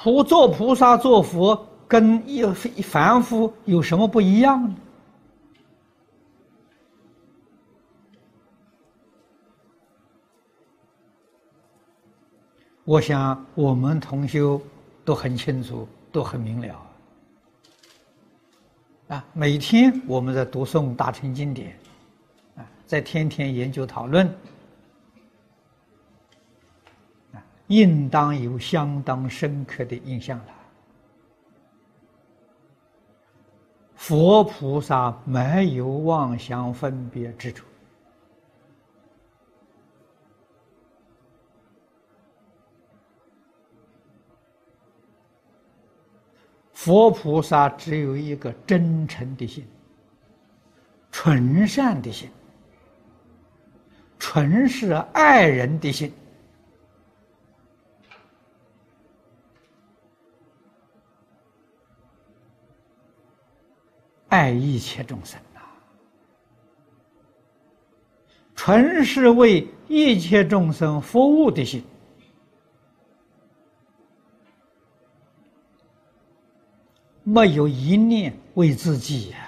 [0.00, 2.40] 普做菩萨做佛，跟一
[2.80, 4.76] 凡夫有什么不一样呢？
[12.84, 14.62] 我想我们同修
[15.04, 16.80] 都很清楚，都很明了。
[19.08, 21.76] 啊，每天我们在读诵大乘经典，
[22.56, 24.32] 啊，在天天研究讨论。
[27.68, 30.54] 应当有相当深刻的印象了。
[33.94, 37.66] 佛菩萨没有妄想分别之处，
[46.72, 49.66] 佛菩萨只有一个真诚的心、
[51.12, 52.30] 纯善的心、
[54.18, 56.10] 纯是爱人的心。
[64.38, 65.60] 爱一切众生呐，
[68.54, 71.82] 纯是为一切众生服务的心，
[77.24, 79.38] 没有一念为自己呀！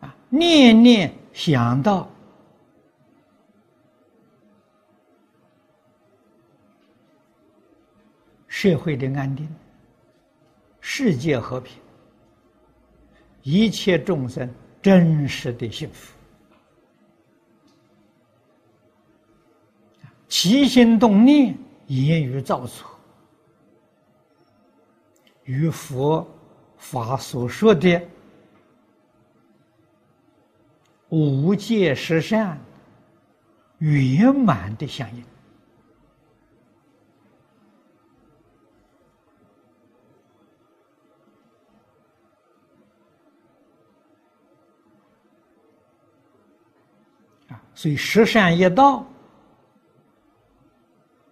[0.00, 2.10] 啊，念念想到
[8.48, 9.48] 社会的安定。
[10.96, 11.76] 世界和平，
[13.42, 14.48] 一切众生
[14.80, 16.14] 真实的幸福，
[20.28, 22.86] 起心动念、言语造作，
[25.42, 26.24] 与佛
[26.76, 28.00] 法所说的
[31.08, 32.56] 无界十善
[33.78, 35.24] 圆满的相应。
[47.74, 49.04] 所以十善业道，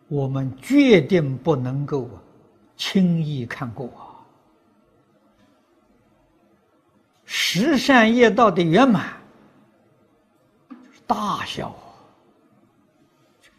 [0.08, 2.10] 我们决定不能够
[2.76, 3.90] 轻易看过。
[7.24, 9.16] 十善业道的圆满，
[11.06, 11.74] 大孝，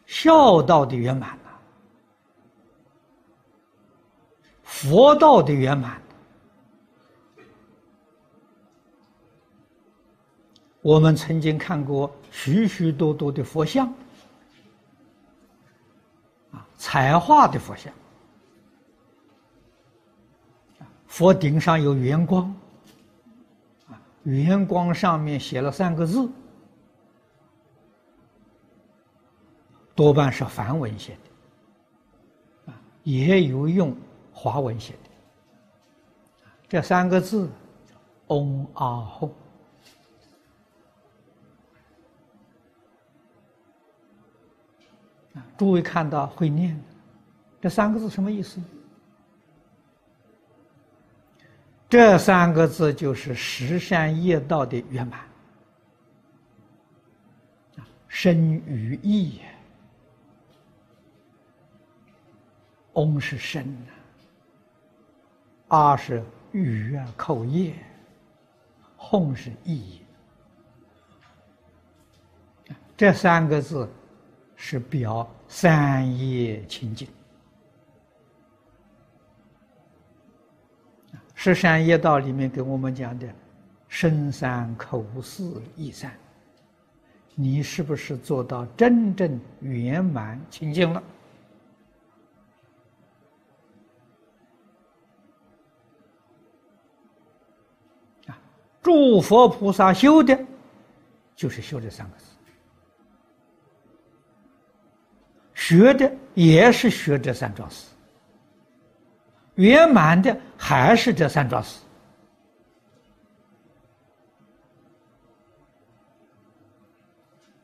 [0.06, 1.50] 孝道的圆满呐，
[4.64, 6.00] 佛道的圆满。
[10.82, 13.88] 我们曾经看过许许多多的佛像，
[16.52, 17.94] 啊，彩画的佛像，
[21.06, 22.54] 佛顶上有圆光，
[23.88, 26.28] 啊，圆光上面写了三个字，
[29.94, 31.16] 多半是梵文写
[32.66, 33.96] 的，啊，也有用
[34.34, 35.10] 华文写的，
[36.68, 37.48] 这三个字，
[38.28, 39.30] 嗡阿吽。
[45.34, 46.80] 啊诸位看到会念
[47.62, 48.62] 这三个字什么意思？
[51.90, 55.20] 这三个字就是十善业道的圆满，
[58.08, 59.42] 身与意。
[62.94, 63.92] 嗡是身呐，
[65.70, 67.74] 阿是语啊口业，
[68.98, 70.02] 吽是意。
[72.98, 73.88] 这三个字。
[74.66, 77.06] 是表三业清净，
[81.36, 83.28] 十三业道里面给我们讲的
[83.90, 86.18] 身三、口四、意三，
[87.36, 91.04] 你是不是做到真正圆满清净了？
[98.28, 98.40] 啊，
[98.82, 100.40] 诸佛菩萨修的，
[101.36, 102.33] 就是修这三个字。
[105.66, 107.86] 学的也是学这三桩事，
[109.56, 111.80] 圆满的还是这三桩事。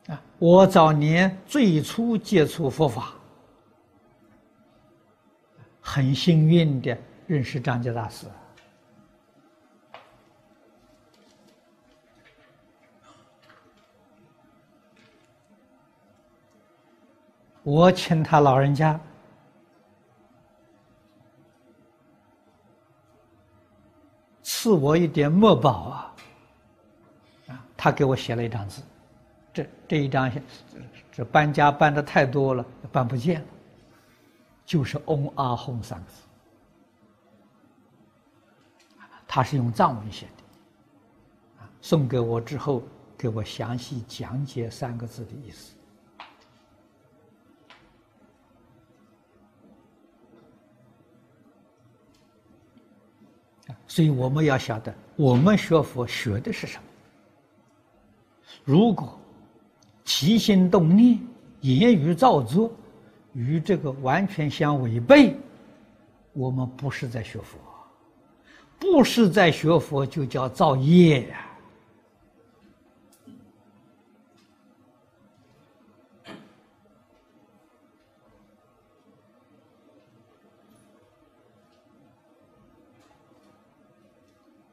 [0.07, 3.13] 啊，我早年最初接触佛法，
[5.81, 6.98] 很幸运的
[7.28, 8.25] 认识张家大师。
[17.69, 19.00] 我请他老人家。
[24.42, 26.16] 赐我一点墨宝啊，
[27.48, 28.81] 啊，他给我写了一张字，
[29.54, 30.30] 这这一张
[31.12, 33.48] 这搬家搬的太多了，搬不见了，
[34.66, 36.24] 就是“嗡阿吽”三个字，
[39.27, 42.83] 他是用藏文写的，啊，送给我之后，
[43.18, 45.74] 给我详细讲解三个字的意思。
[53.90, 56.84] 所以我们要晓得，我们学佛学的是什么？
[58.64, 59.20] 如果
[60.06, 61.20] 起心动念、
[61.62, 62.72] 言语造作
[63.34, 65.36] 与这个完全相违背，
[66.34, 67.58] 我们不是在学佛，
[68.78, 71.49] 不是在学佛，就叫造业呀。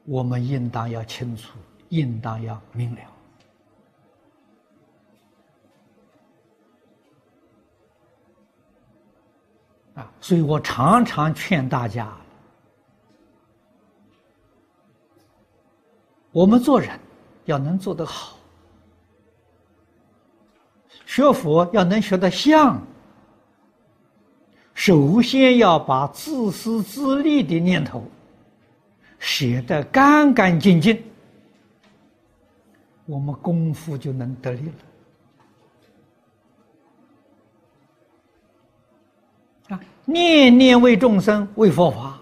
[0.09, 1.57] 我们应当要清楚，
[1.89, 3.01] 应当要明了
[9.95, 10.09] 啊！
[10.21, 12.15] 所以我常常劝大家：
[16.31, 16.97] 我们做人
[17.43, 18.37] 要能做得好，
[21.05, 22.81] 学佛要能学得像，
[24.73, 28.01] 首先要把自私自利的念头。
[29.19, 31.03] 写得干干净净，
[33.05, 34.67] 我们功夫就能得力
[39.69, 39.75] 了。
[39.75, 42.19] 啊，念念为众生，为佛法，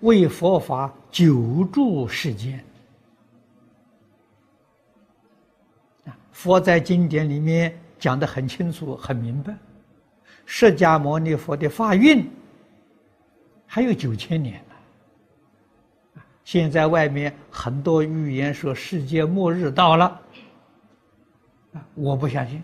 [0.00, 2.64] 为佛法久住世间。
[6.06, 9.54] 啊，佛在经典里面讲的很清楚、很明白，
[10.46, 12.30] 释迦牟尼佛的法运
[13.66, 14.64] 还有九千年。
[16.44, 20.20] 现在外面很多预言说世界末日到了，
[21.94, 22.62] 我不相信。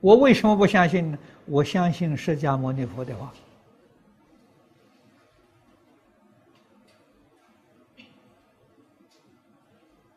[0.00, 1.18] 我为什么不相信呢？
[1.44, 3.32] 我相信释迦牟尼佛的话。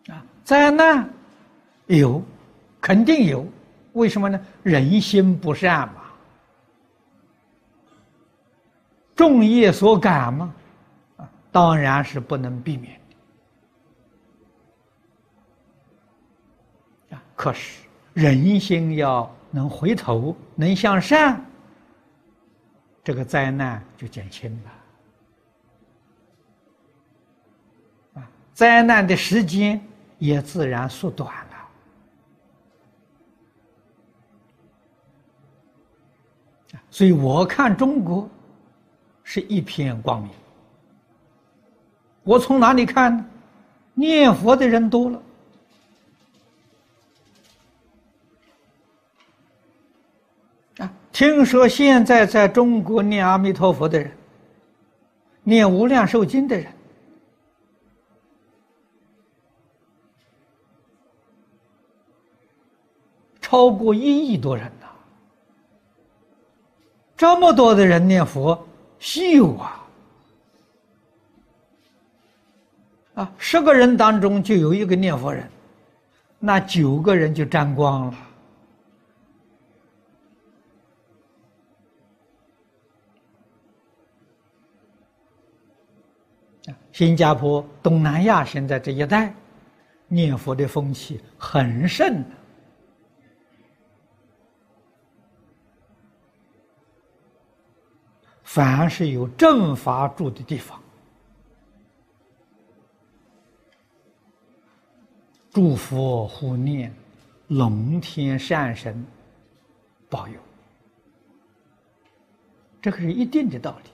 [0.07, 1.07] 啊，灾难
[1.87, 2.23] 有，
[2.81, 3.45] 肯定有。
[3.93, 4.39] 为什么呢？
[4.63, 6.03] 人心不善嘛，
[9.15, 10.53] 众业所感嘛。
[11.55, 12.99] 当然是不能避免
[17.09, 17.23] 的啊！
[17.33, 21.41] 可是人心要能回头，能向善，
[23.01, 24.71] 这个灾难就减轻了
[28.19, 28.29] 啊！
[28.51, 29.81] 灾难的时间
[30.19, 31.55] 也自然缩短了
[36.89, 38.29] 所以我看中国
[39.23, 40.29] 是一片光明。
[42.25, 43.25] 我从哪里看呢？
[43.93, 45.23] 念佛的人多了
[50.79, 50.91] 啊！
[51.13, 54.11] 听说现在在中国念阿弥陀佛的人，
[55.43, 56.73] 念无量寿经的人，
[63.39, 64.87] 超过一亿多人呐！
[67.15, 68.67] 这么多的人念佛，
[68.99, 69.84] 稀有啊！
[73.15, 75.49] 啊，十个人当中就有一个念佛人，
[76.37, 78.13] 那九个人就沾光了。
[86.91, 89.33] 新加坡、东南亚现在这一带，
[90.07, 92.23] 念佛的风气很盛。
[98.43, 100.79] 凡是有正法住的地方。
[105.55, 106.93] 祝福护念，
[107.47, 109.05] 龙天善神
[110.09, 110.37] 保佑，
[112.81, 113.89] 这个是一定的道理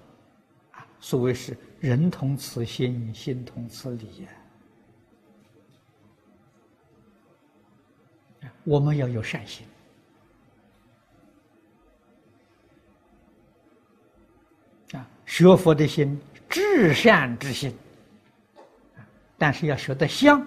[0.71, 0.83] 啊。
[0.99, 4.23] 所谓是人同此心，心同此理
[8.41, 8.49] 呀。
[8.63, 9.67] 我们要有善心
[14.93, 17.71] 啊，学佛的心，至善之心，
[19.37, 20.43] 但是要学得像。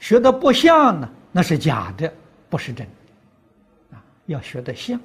[0.00, 2.12] 学的不像呢，那是假的，
[2.48, 3.96] 不是真的。
[3.96, 5.00] 啊，要学的像。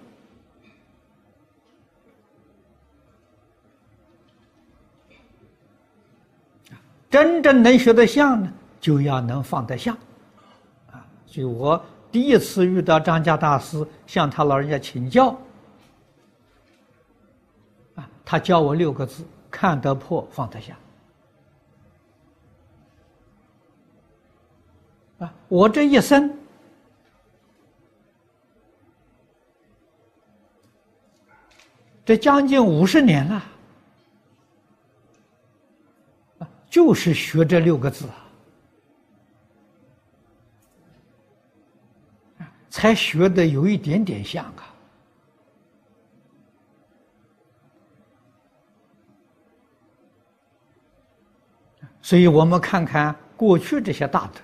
[7.10, 9.96] 真正能学得像呢，就要能放得下。
[10.92, 11.82] 啊，所以我
[12.12, 15.30] 第一次遇到张家大师，向他老人家请教。
[17.96, 20.78] 啊，他教我六个字：看得破，放得下。
[25.20, 26.32] 啊，我这一生
[32.06, 33.44] 这将近五十年了，
[36.70, 38.06] 就是学这六个字
[42.38, 44.74] 啊，才学的有一点点像啊。
[52.02, 54.40] 所以我们看看过去这些大德，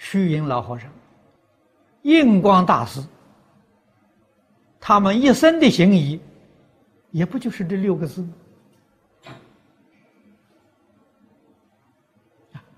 [0.00, 0.90] 虚云老和尚、
[2.02, 3.02] 印光大师，
[4.80, 6.18] 他们一生的行仪，
[7.10, 8.34] 也不就是这六个字吗？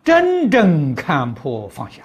[0.03, 2.03] 真正看破放下。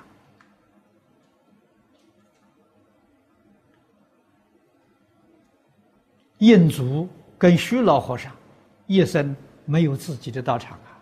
[6.38, 7.09] 印祖
[7.39, 8.31] 跟虚老和尚
[8.86, 9.36] 一生。
[9.69, 10.95] 没有自己的道场啊，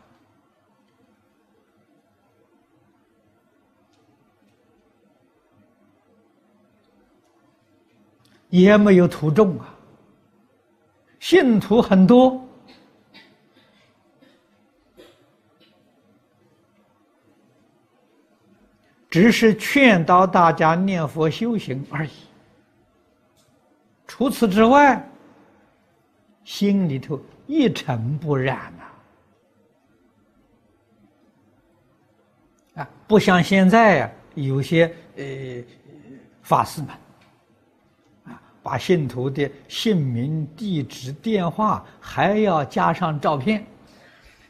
[8.56, 9.76] 也没有徒众啊，
[11.20, 12.42] 信徒很多，
[19.10, 22.12] 只是劝导大家念佛修行而已。
[24.08, 25.06] 除此之外，
[26.44, 27.20] 心里头。
[27.48, 28.84] 一尘不染呐！
[32.82, 35.24] 啊，不像现在呀，有些呃
[36.42, 36.90] 法师们，
[38.66, 43.64] 把信徒的姓名、地址、电话还要加上照片，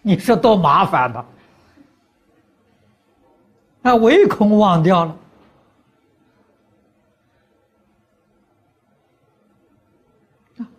[0.01, 1.25] 你说多麻烦呐！
[3.81, 5.17] 啊，唯恐忘掉了。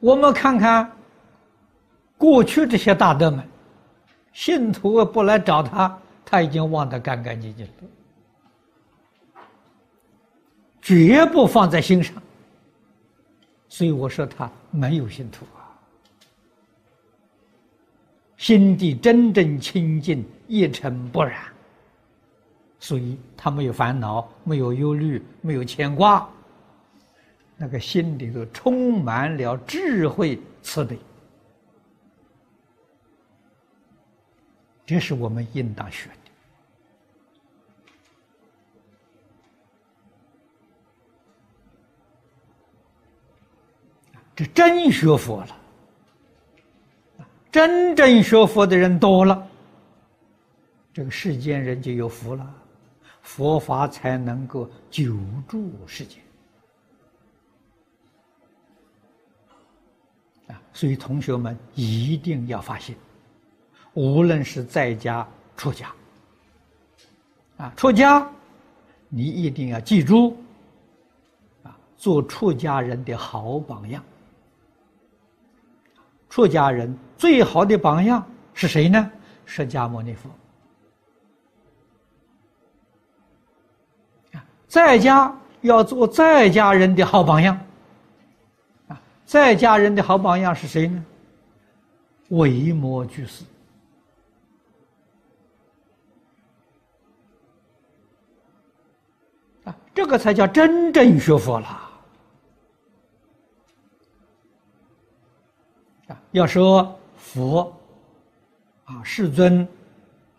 [0.00, 0.90] 我们看看。
[2.16, 3.46] 过去这些大德们，
[4.32, 7.72] 信徒不来找他，他已经忘得干干净净了，
[10.80, 12.14] 绝不放在心上。
[13.76, 15.68] 所以我说他没有信徒啊，
[18.38, 21.42] 心地真正清净，一尘不染，
[22.80, 26.26] 所以他没有烦恼，没有忧虑，没有牵挂，
[27.54, 30.98] 那个心里头充满了智慧慈悲。
[34.86, 36.25] 这是我们应当学的。
[44.36, 45.56] 这真学佛了，
[47.50, 49.48] 真正学佛的人多了，
[50.92, 52.54] 这个世间人就有福了，
[53.22, 55.16] 佛法才能够久
[55.48, 56.20] 住世间。
[60.48, 62.94] 啊，所以同学们一定要发心。
[63.94, 65.26] 无论是在家
[65.56, 65.90] 出家，
[67.56, 68.30] 啊，出家，
[69.08, 70.36] 你一定要记住，
[71.62, 74.04] 啊，做出家人的好榜样。
[76.36, 79.10] 出家人最好的榜样是谁呢？
[79.46, 80.28] 释迦牟尼佛。
[84.68, 87.58] 在家要做在家人的好榜样，
[88.88, 91.02] 啊，在家人的好榜样是谁呢？
[92.28, 93.42] 维摩居士。
[99.94, 101.66] 这个才叫真正学佛了
[106.08, 106.22] 啊！
[106.36, 107.74] 要说佛
[108.84, 109.66] 啊，世尊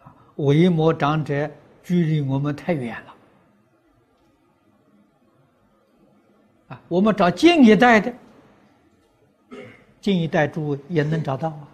[0.03, 1.49] 啊，维摩长者
[1.83, 3.15] 距离我们太远了
[6.67, 6.79] 啊！
[6.87, 8.13] 我们找近一代的，
[9.99, 11.67] 近一代诸也能找到啊。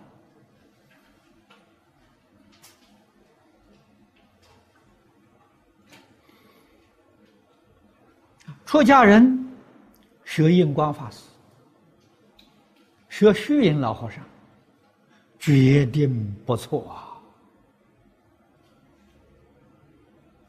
[8.65, 9.46] 出家人
[10.24, 11.18] 学印光法师，
[13.13, 14.24] 学虚云老和尚，
[15.38, 17.13] 决定不错啊！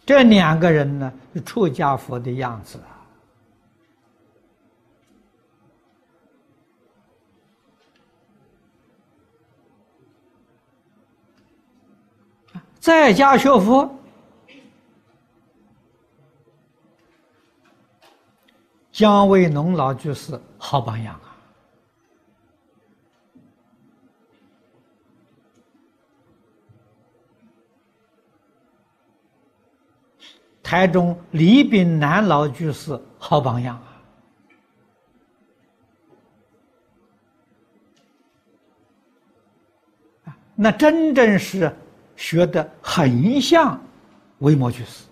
[0.06, 2.78] 这两个人呢，是出家佛的样子
[12.54, 12.64] 啊！
[12.80, 13.94] 在家学佛。
[18.90, 21.33] 姜维农老居士好榜样啊！
[30.74, 33.80] 台中李炳南老居士好榜样
[40.24, 40.36] 啊！
[40.56, 41.72] 那真正是
[42.16, 43.80] 学的很像
[44.40, 45.04] 为魔居士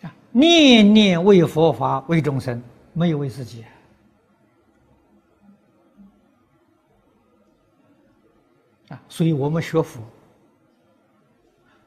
[0.00, 2.62] 啊，念念为佛法为众生，
[2.94, 3.62] 没有为自己
[8.88, 8.98] 啊。
[9.06, 10.00] 所以我们学佛，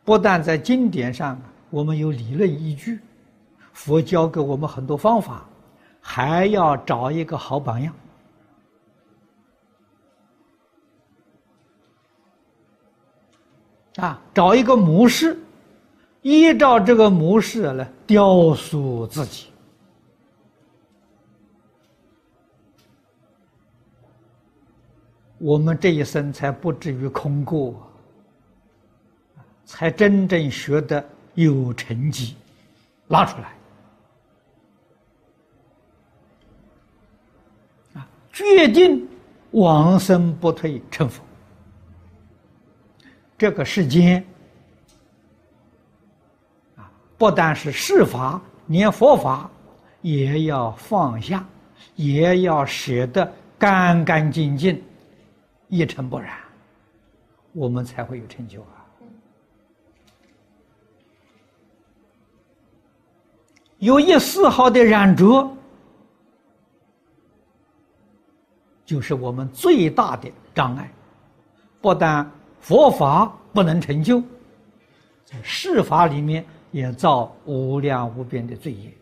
[0.09, 1.39] 不但在经典上
[1.69, 2.99] 我们有理论依据，
[3.73, 5.47] 佛教给我们很多方法，
[6.01, 7.93] 还要找一个好榜样。
[13.97, 15.37] 啊，找一个模式，
[16.23, 19.49] 依照这个模式来雕塑自己，
[25.37, 27.87] 我们这一生才不至于空过，
[29.71, 32.35] 才真正学得有成绩，
[33.09, 33.53] 拉出来，
[37.93, 39.07] 啊，决定
[39.51, 41.23] 往生不退成佛。
[43.37, 44.25] 这个世间
[46.75, 49.47] 啊，不但是世法，连佛法
[50.01, 51.47] 也要放下，
[51.95, 54.83] 也要舍得干干净净，
[55.67, 56.35] 一尘不染，
[57.53, 58.78] 我们才会有成就啊！
[63.79, 65.51] 有一丝毫的染着，
[68.85, 70.89] 就是我们最大的障碍，
[71.81, 72.29] 不但。
[72.61, 74.21] 佛法不能成就，
[75.23, 78.93] 在世法里面也造无量无边的罪业。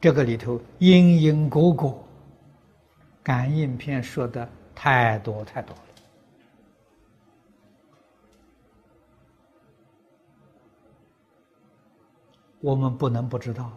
[0.00, 2.02] 这个里头因因果果，
[3.22, 5.85] 感应篇说的太多太多了，
[12.66, 13.70] 我们不能不知道。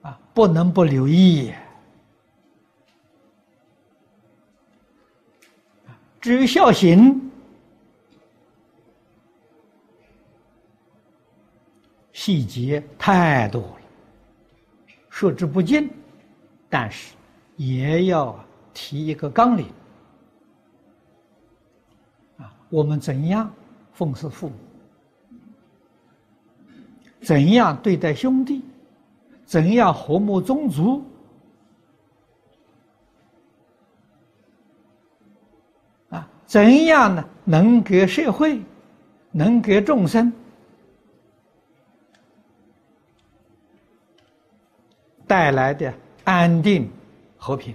[0.00, 1.52] 啊，不能不留意。
[6.18, 7.30] 至于孝行，
[12.14, 13.80] 细节太多了，
[15.10, 15.90] 说之不尽。
[16.70, 17.14] 但是
[17.56, 18.42] 也要
[18.72, 19.66] 提一个纲领。
[22.38, 23.52] 啊，我们怎样
[23.92, 24.54] 奉侍父母？
[27.22, 28.62] 怎样对待兄弟？
[29.44, 31.04] 怎样和睦宗族？
[36.08, 37.24] 啊，怎样呢？
[37.44, 38.62] 能给社会，
[39.32, 40.32] 能给众生
[45.26, 46.88] 带来的安定
[47.36, 47.74] 和平，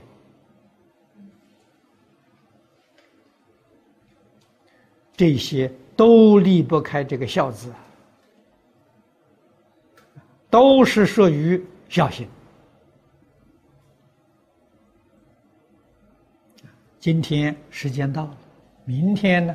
[5.18, 7.85] 这些都离不开这个“孝”字啊。
[10.56, 12.26] 都是属于孝心。
[16.98, 18.38] 今天时间到了，
[18.86, 19.54] 明天呢，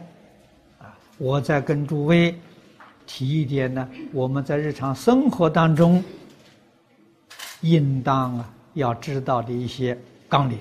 [0.78, 2.38] 啊，我再跟诸位
[3.06, 6.04] 提一点呢，我们在日常生活当中
[7.62, 10.58] 应当啊要知道的一些纲领。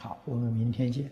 [0.00, 1.08] 好，我们明天见。